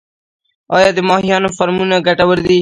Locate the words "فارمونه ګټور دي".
1.57-2.57